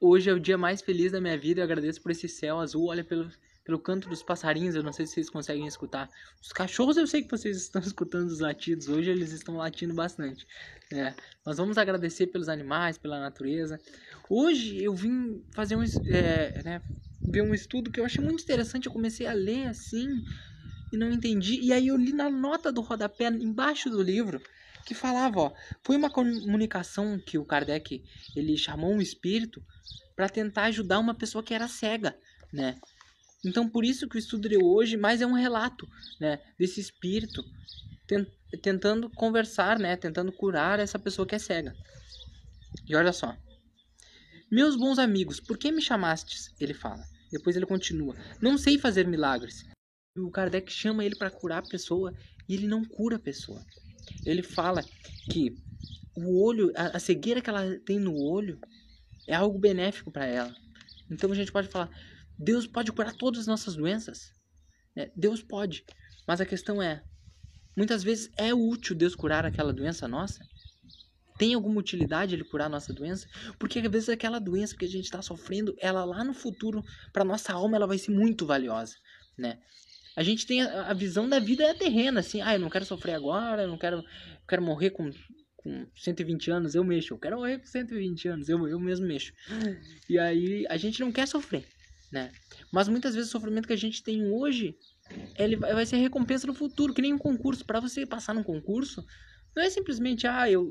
[0.00, 1.60] hoje é o dia mais feliz da minha vida.
[1.60, 2.86] Eu agradeço por esse céu azul.
[2.86, 3.30] Olha pelo,
[3.64, 4.74] pelo canto dos passarinhos.
[4.74, 6.08] Eu não sei se vocês conseguem escutar.
[6.42, 8.88] Os cachorros, eu sei que vocês estão escutando os latidos.
[8.88, 10.46] Hoje eles estão latindo bastante.
[10.92, 13.78] É, nós vamos agradecer pelos animais, pela natureza.
[14.28, 16.82] Hoje eu vim fazer um, é, né,
[17.20, 18.86] ver um estudo que eu achei muito interessante.
[18.86, 20.08] Eu comecei a ler assim
[20.92, 21.60] e não entendi.
[21.60, 24.40] E aí eu li na nota do rodapé embaixo do livro
[24.84, 25.52] que falava, ó,
[25.82, 28.02] foi uma comunicação que o Kardec
[28.34, 29.62] ele chamou um espírito
[30.16, 32.16] para tentar ajudar uma pessoa que era cega,
[32.52, 32.78] né?
[33.44, 35.88] Então por isso que o estudo de hoje mais é um relato,
[36.20, 37.42] né, desse espírito
[38.60, 41.74] tentando conversar, né, tentando curar essa pessoa que é cega.
[42.86, 43.36] E olha só.
[44.50, 46.52] Meus bons amigos, por que me chamastes?
[46.60, 47.04] Ele fala.
[47.30, 48.16] Depois ele continua.
[48.42, 49.64] Não sei fazer milagres.
[50.18, 52.12] O Kardec chama ele para curar a pessoa
[52.48, 53.64] e ele não cura a pessoa
[54.24, 54.82] ele fala
[55.30, 55.56] que
[56.16, 58.58] o olho, a, a cegueira que ela tem no olho
[59.26, 60.54] é algo benéfico para ela.
[61.10, 61.90] Então a gente pode falar,
[62.38, 64.32] Deus pode curar todas as nossas doenças.
[64.96, 65.84] É, Deus pode,
[66.26, 67.02] mas a questão é,
[67.76, 70.44] muitas vezes é útil Deus curar aquela doença nossa?
[71.38, 73.26] Tem alguma utilidade ele curar a nossa doença?
[73.58, 77.24] Porque às vezes aquela doença que a gente está sofrendo, ela lá no futuro, para
[77.24, 78.94] nossa alma, ela vai ser muito valiosa,
[79.38, 79.58] né?
[80.20, 83.14] A gente tem a, a, visão da vida terrena, assim, ah, eu não quero sofrer
[83.14, 84.04] agora, eu não quero, eu
[84.46, 85.10] quero morrer com,
[85.56, 89.32] com 120 anos, eu mexo, eu quero morrer com 120 anos, eu, eu mesmo mexo.
[90.10, 91.64] E aí a gente não quer sofrer,
[92.12, 92.30] né?
[92.70, 94.76] Mas muitas vezes o sofrimento que a gente tem hoje,
[95.38, 97.64] ele vai, vai ser recompensa no futuro, que nem um concurso.
[97.64, 99.02] Para você passar num concurso,
[99.56, 100.70] não é simplesmente, ah, eu,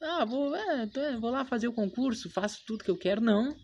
[0.00, 0.86] ah, vou, é,
[1.20, 3.54] vou lá fazer o concurso, faço tudo que eu quero, não.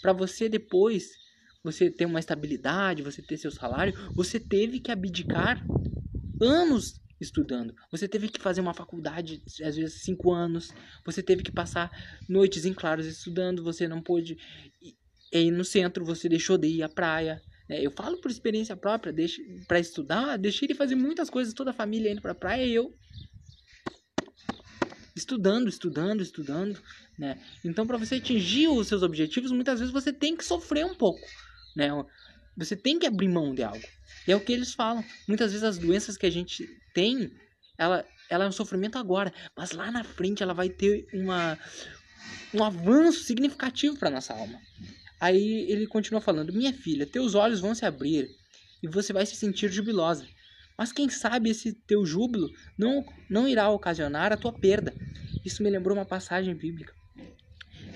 [0.00, 1.25] Para você depois
[1.66, 5.66] você ter uma estabilidade, você ter seu salário, você teve que abdicar
[6.40, 7.74] anos estudando.
[7.90, 10.72] Você teve que fazer uma faculdade, às vezes cinco anos.
[11.04, 11.90] Você teve que passar
[12.28, 13.64] noites em claros estudando.
[13.64, 14.38] Você não pôde
[15.32, 16.04] ir no centro.
[16.04, 17.42] Você deixou de ir à praia.
[17.68, 17.84] Né?
[17.84, 19.12] Eu falo por experiência própria.
[19.66, 21.52] Para estudar, deixei de fazer muitas coisas.
[21.52, 22.94] Toda a família indo para a praia e eu
[25.16, 26.78] estudando, estudando, estudando.
[27.18, 27.40] Né?
[27.64, 31.26] Então, para você atingir os seus objetivos, muitas vezes você tem que sofrer um pouco
[31.76, 31.90] né?
[32.56, 33.86] Você tem que abrir mão de algo.
[34.26, 35.04] E é o que eles falam.
[35.28, 37.30] Muitas vezes as doenças que a gente tem,
[37.76, 41.58] ela, ela é um sofrimento agora, mas lá na frente ela vai ter uma,
[42.54, 44.58] um avanço significativo para nossa alma.
[45.20, 48.28] Aí ele continua falando: Minha filha, teus olhos vão se abrir
[48.82, 50.26] e você vai se sentir jubilosa.
[50.78, 54.94] Mas quem sabe esse teu júbilo não, não irá ocasionar a tua perda.
[55.44, 56.94] Isso me lembrou uma passagem bíblica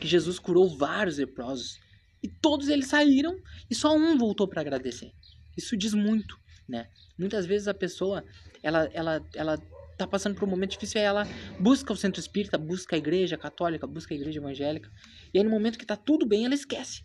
[0.01, 1.79] que Jesus curou vários leprosos
[2.23, 3.37] e todos eles saíram
[3.71, 5.13] e só um voltou para agradecer.
[5.57, 6.39] Isso diz muito,
[6.69, 6.89] né?
[7.19, 8.25] Muitas vezes a pessoa,
[8.63, 9.59] ela, ela, ela
[9.97, 11.27] tá passando por um momento difícil ela
[11.59, 14.91] busca o centro espírita, busca a igreja católica, busca a igreja evangélica.
[15.33, 17.03] E aí no momento que tá tudo bem, ela esquece.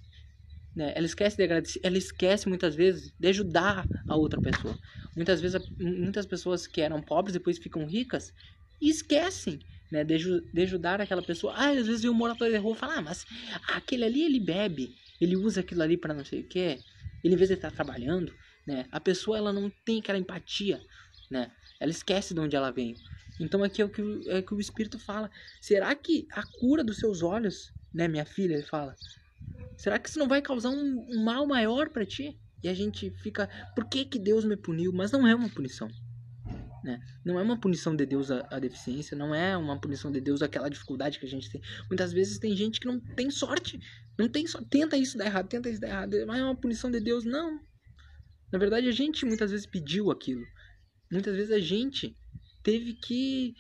[0.76, 0.94] Né?
[0.96, 4.78] Ela esquece de agradecer, ela esquece muitas vezes de ajudar a outra pessoa.
[5.16, 8.34] Muitas vezes, muitas pessoas que eram pobres depois ficam ricas
[8.82, 9.60] e esquecem
[9.92, 11.54] né, de, de ajudar aquela pessoa.
[11.56, 13.26] Ah, às vezes vem um morador de rua e fala, ah, mas
[13.70, 16.84] aquele ali ele bebe, ele usa aquilo ali para não sei o que,
[17.24, 20.84] ele em vez de estar tá trabalhando, né, a pessoa ela não tem aquela empatia,
[21.30, 22.98] né, ela esquece de onde ela veio.
[23.40, 25.30] Então aqui é o que, é o, que o Espírito fala.
[25.60, 28.96] Será que a cura dos seus olhos, né, minha filha, ele fala,
[29.76, 32.40] será que isso não vai causar um, um mal maior para ti?
[32.64, 34.92] E a gente fica, por que que Deus me puniu?
[34.94, 35.88] Mas não é uma punição.
[36.86, 37.02] Né?
[37.26, 40.44] Não é uma punição de Deus a, a, deficiência, não é uma punição de Deus
[40.44, 41.60] aquela dificuldade que a gente tem.
[41.90, 43.80] Muitas vezes tem gente que não tem sorte,
[44.20, 46.92] não tem sorte, tenta isso dar errado, tenta isso dar errado, mas é uma punição
[46.92, 47.60] de Deus, não.
[48.54, 50.46] Na verdade, a gente muitas vezes pediu aquilo.
[51.12, 52.16] Muitas vezes a gente
[52.62, 53.56] teve que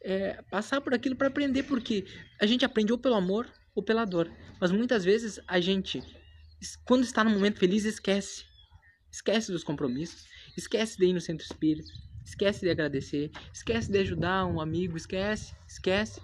[0.00, 2.06] é, passar por aquilo para aprender, porque
[2.40, 4.30] a gente aprende ou pelo amor ou pela dor.
[4.60, 6.00] Mas muitas vezes a gente,
[6.84, 8.44] quando está no momento feliz, esquece.
[9.10, 11.90] Esquece dos compromissos, esquece de ir no centro espírita,
[12.28, 16.20] esquece de agradecer, esquece de ajudar um amigo, esquece, esquece.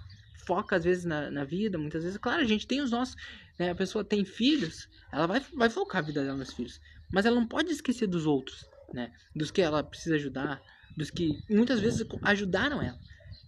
[0.46, 2.18] Foca às vezes na, na vida, muitas vezes.
[2.18, 3.16] Claro, a gente tem os nossos.
[3.58, 6.80] Né, a pessoa tem filhos, ela vai, vai focar a vida dela nos filhos.
[7.10, 9.12] Mas ela não pode esquecer dos outros, né?
[9.34, 10.60] Dos que ela precisa ajudar,
[10.96, 12.98] dos que muitas vezes ajudaram ela.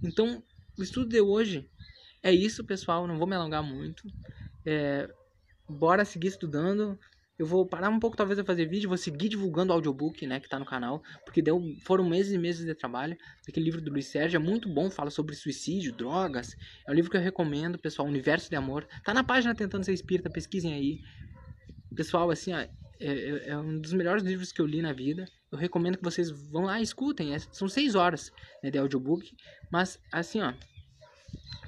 [0.02, 0.42] Então,
[0.78, 1.68] o estudo de hoje
[2.22, 3.06] é isso, pessoal.
[3.06, 4.04] Não vou me alongar muito.
[4.64, 5.08] É,
[5.68, 6.98] bora seguir estudando.
[7.38, 10.40] Eu vou parar um pouco, talvez, a fazer vídeo, vou seguir divulgando o audiobook, né,
[10.40, 13.16] que tá no canal, porque deu, foram meses e meses de trabalho.
[13.46, 16.56] Aquele livro do Luiz Sérgio é muito bom, fala sobre suicídio, drogas.
[16.86, 18.86] É um livro que eu recomendo, pessoal, Universo de Amor.
[19.04, 21.00] Tá na página Tentando Ser Espírita, pesquisem aí.
[21.94, 25.26] Pessoal, assim, ó, é, é, é um dos melhores livros que eu li na vida.
[25.52, 27.34] Eu recomendo que vocês vão lá e escutem.
[27.34, 29.30] É, são seis horas né, de audiobook,
[29.70, 30.54] mas, assim, ó,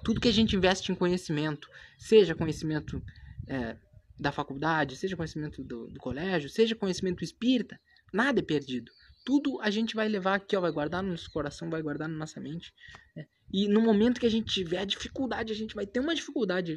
[0.03, 1.69] tudo que a gente investe em conhecimento,
[1.99, 3.03] seja conhecimento
[3.47, 3.76] é,
[4.19, 7.79] da faculdade, seja conhecimento do, do colégio, seja conhecimento espírita,
[8.12, 8.91] nada é perdido.
[9.25, 12.17] Tudo a gente vai levar aqui, ó, vai guardar no nosso coração, vai guardar na
[12.17, 12.73] nossa mente.
[13.15, 13.26] Né?
[13.53, 16.76] E no momento que a gente tiver a dificuldade, a gente vai ter uma dificuldade.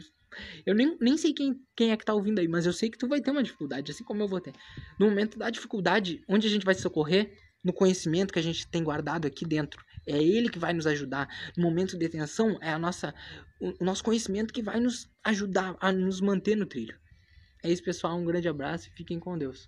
[0.65, 2.97] Eu nem, nem sei quem, quem é que tá ouvindo aí, mas eu sei que
[2.97, 4.53] tu vai ter uma dificuldade, assim como eu vou ter.
[4.99, 7.33] No momento da dificuldade, onde a gente vai se socorrer?
[7.63, 9.83] No conhecimento que a gente tem guardado aqui dentro.
[10.07, 11.27] É ele que vai nos ajudar.
[11.55, 13.13] No momento de tensão, é a nossa,
[13.59, 16.99] o, o nosso conhecimento que vai nos ajudar a nos manter no trilho.
[17.63, 18.15] É isso, pessoal.
[18.17, 19.67] Um grande abraço e fiquem com Deus.